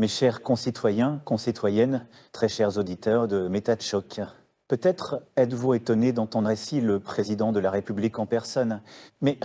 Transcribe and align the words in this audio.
mes 0.00 0.08
chers 0.08 0.42
concitoyens, 0.42 1.20
concitoyennes, 1.26 2.06
très 2.32 2.48
chers 2.48 2.78
auditeurs 2.78 3.28
de 3.28 3.48
Méta 3.48 3.76
de 3.76 3.82
Choc. 3.82 4.22
Peut-être 4.66 5.22
êtes-vous 5.36 5.74
étonné 5.74 6.14
d'entendre 6.14 6.50
ici 6.50 6.80
le 6.80 7.00
président 7.00 7.52
de 7.52 7.60
la 7.60 7.70
République 7.70 8.18
en 8.18 8.24
personne, 8.24 8.80
mais 9.20 9.38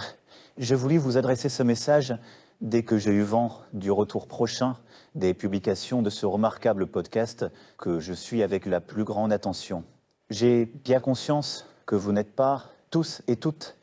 je 0.57 0.73
voulais 0.73 0.97
vous 0.97 1.18
adresser 1.18 1.49
ce 1.49 1.62
message 1.62 2.15
dès 2.62 2.83
que 2.83 2.97
j'ai 2.97 3.12
eu 3.12 3.23
vent 3.23 3.60
du 3.73 3.91
retour 3.91 4.28
prochain 4.28 4.78
des 5.13 5.33
publications 5.33 6.02
de 6.02 6.10
ce 6.10 6.26
remarquable 6.26 6.87
podcast 6.87 7.46
que 7.78 7.99
je 7.99 8.13
suis 8.13 8.42
avec 8.42 8.65
la 8.65 8.79
plus 8.79 9.03
grande 9.03 9.33
attention. 9.33 9.83
J'ai 10.29 10.67
bien 10.67 11.01
conscience 11.01 11.65
que 11.85 11.97
vous 11.97 12.13
n'êtes 12.13 12.33
pas 12.33 12.72
tous 12.92 13.22
et 13.28 13.35
toutes 13.35 13.76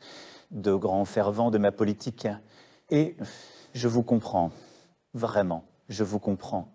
de 0.49 0.73
grands 0.73 1.05
fervents 1.05 1.51
de 1.51 1.59
ma 1.59 1.71
politique 1.71 2.27
et 2.89 3.15
je 3.75 3.87
vous 3.87 4.01
comprends, 4.01 4.49
vraiment, 5.13 5.65
je 5.89 6.03
vous 6.03 6.19
comprends. 6.19 6.67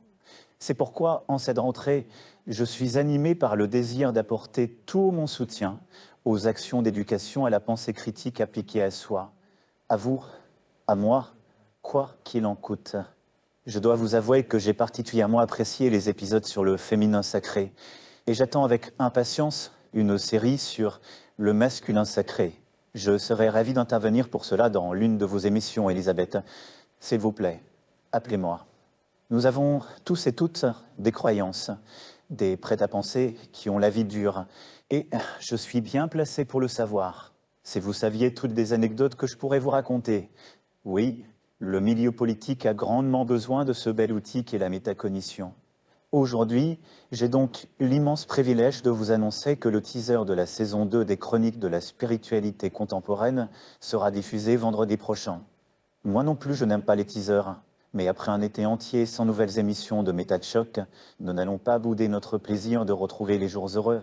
C'est 0.58 0.74
pourquoi, 0.74 1.24
en 1.28 1.38
cette 1.38 1.58
rentrée, 1.58 2.08
je 2.46 2.64
suis 2.64 2.98
animé 2.98 3.34
par 3.34 3.56
le 3.56 3.68
désir 3.68 4.12
d'apporter 4.12 4.68
tout 4.86 5.10
mon 5.10 5.26
soutien 5.26 5.78
aux 6.24 6.46
actions 6.46 6.82
d'éducation 6.82 7.46
à 7.46 7.50
la 7.50 7.60
pensée 7.60 7.92
critique 7.92 8.40
appliquée 8.40 8.82
à 8.82 8.90
soi, 8.90 9.32
à 9.88 9.96
vous, 9.96 10.22
à 10.86 10.94
moi, 10.94 11.28
quoi 11.82 12.16
qu'il 12.24 12.44
en 12.44 12.56
coûte. 12.56 12.96
Je 13.66 13.78
dois 13.78 13.94
vous 13.94 14.14
avouer 14.14 14.44
que 14.44 14.58
j'ai 14.58 14.72
particulièrement 14.72 15.38
apprécié 15.38 15.90
les 15.90 16.08
épisodes 16.08 16.44
sur 16.44 16.64
le 16.64 16.76
féminin 16.76 17.22
sacré 17.22 17.72
et 18.26 18.34
j'attends 18.34 18.64
avec 18.64 18.92
impatience 18.98 19.72
une 19.94 20.18
série 20.18 20.58
sur 20.58 21.00
le 21.36 21.52
masculin 21.52 22.04
sacré. 22.04 22.60
Je 22.94 23.16
serai 23.16 23.48
ravi 23.48 23.72
d'intervenir 23.72 24.28
pour 24.28 24.44
cela 24.44 24.70
dans 24.70 24.92
l'une 24.92 25.18
de 25.18 25.24
vos 25.24 25.38
émissions, 25.38 25.88
Elisabeth. 25.88 26.38
S'il 27.00 27.20
vous 27.20 27.32
plaît, 27.32 27.62
appelez-moi. 28.12 28.66
Nous 29.30 29.44
avons 29.44 29.82
tous 30.06 30.26
et 30.26 30.32
toutes 30.32 30.64
des 30.98 31.12
croyances, 31.12 31.70
des 32.30 32.56
prêts-à-penser 32.56 33.36
qui 33.52 33.68
ont 33.68 33.78
la 33.78 33.90
vie 33.90 34.06
dure, 34.06 34.46
et 34.88 35.10
je 35.38 35.54
suis 35.54 35.82
bien 35.82 36.08
placé 36.08 36.46
pour 36.46 36.60
le 36.60 36.68
savoir. 36.68 37.34
Si 37.62 37.78
vous 37.78 37.92
saviez 37.92 38.32
toutes 38.32 38.56
les 38.56 38.72
anecdotes 38.72 39.16
que 39.16 39.26
je 39.26 39.36
pourrais 39.36 39.58
vous 39.58 39.68
raconter, 39.68 40.30
oui, 40.86 41.26
le 41.58 41.78
milieu 41.78 42.10
politique 42.10 42.64
a 42.64 42.72
grandement 42.72 43.26
besoin 43.26 43.66
de 43.66 43.74
ce 43.74 43.90
bel 43.90 44.12
outil 44.12 44.44
qu'est 44.44 44.56
la 44.56 44.70
métacognition. 44.70 45.52
Aujourd'hui, 46.10 46.78
j'ai 47.12 47.28
donc 47.28 47.66
l'immense 47.80 48.24
privilège 48.24 48.80
de 48.80 48.88
vous 48.88 49.10
annoncer 49.10 49.58
que 49.58 49.68
le 49.68 49.82
teaser 49.82 50.24
de 50.24 50.32
la 50.32 50.46
saison 50.46 50.86
2 50.86 51.04
des 51.04 51.18
Chroniques 51.18 51.58
de 51.58 51.68
la 51.68 51.82
spiritualité 51.82 52.70
contemporaine 52.70 53.50
sera 53.78 54.10
diffusé 54.10 54.56
vendredi 54.56 54.96
prochain. 54.96 55.42
Moi 56.04 56.22
non 56.22 56.34
plus, 56.34 56.54
je 56.54 56.64
n'aime 56.64 56.80
pas 56.80 56.96
les 56.96 57.04
teasers, 57.04 57.56
mais 57.98 58.06
après 58.06 58.30
un 58.30 58.42
été 58.42 58.64
entier 58.64 59.06
sans 59.06 59.24
nouvelles 59.24 59.58
émissions 59.58 60.04
de 60.04 60.12
Méta 60.12 60.38
de 60.38 60.44
Choc, 60.44 60.78
nous 61.18 61.32
n'allons 61.32 61.58
pas 61.58 61.80
bouder 61.80 62.06
notre 62.06 62.38
plaisir 62.38 62.84
de 62.84 62.92
retrouver 62.92 63.38
les 63.38 63.48
jours 63.48 63.66
heureux. 63.74 64.02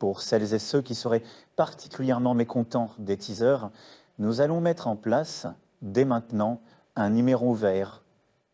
Pour 0.00 0.20
celles 0.20 0.52
et 0.52 0.58
ceux 0.58 0.82
qui 0.82 0.96
seraient 0.96 1.22
particulièrement 1.54 2.34
mécontents 2.34 2.90
des 2.98 3.16
teasers, 3.16 3.70
nous 4.18 4.40
allons 4.40 4.60
mettre 4.60 4.88
en 4.88 4.96
place, 4.96 5.46
dès 5.80 6.04
maintenant, 6.04 6.60
un 6.96 7.10
numéro 7.10 7.54
vert, 7.54 8.02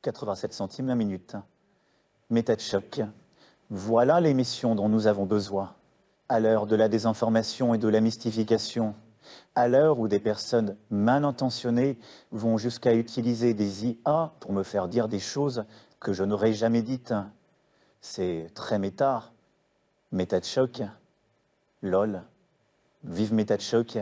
87 0.02 0.52
centimes 0.52 0.88
la 0.88 0.94
minute. 0.94 1.36
Méta 2.28 2.54
de 2.54 2.60
choc. 2.60 3.00
Voilà 3.70 4.20
l'émission 4.20 4.74
dont 4.74 4.90
nous 4.90 5.06
avons 5.06 5.24
besoin. 5.24 5.72
À 6.28 6.38
l'heure 6.38 6.66
de 6.66 6.76
la 6.76 6.90
désinformation 6.90 7.72
et 7.72 7.78
de 7.78 7.88
la 7.88 8.02
mystification, 8.02 8.94
à 9.54 9.68
l'heure 9.68 9.98
où 9.98 10.08
des 10.08 10.20
personnes 10.20 10.76
mal 10.90 11.24
intentionnées 11.24 11.98
vont 12.30 12.58
jusqu'à 12.58 12.94
utiliser 12.94 13.54
des 13.54 13.86
IA 13.86 14.32
pour 14.40 14.52
me 14.52 14.62
faire 14.62 14.88
dire 14.88 15.08
des 15.08 15.18
choses 15.18 15.64
que 16.00 16.12
je 16.12 16.24
n'aurais 16.24 16.52
jamais 16.52 16.82
dites. 16.82 17.14
C'est 18.00 18.50
très 18.54 18.78
méta. 18.78 19.30
Méta 20.12 20.40
de 20.40 20.44
choc. 20.44 20.82
LOL. 21.82 22.22
Vive 23.04 23.34
méta 23.34 23.56
de 23.56 23.62
choc. 23.62 23.98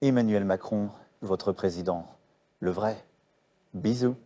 Emmanuel 0.00 0.44
Macron, 0.44 0.90
votre 1.22 1.52
président. 1.52 2.06
Le 2.60 2.70
vrai. 2.70 3.04
Bisous. 3.74 4.16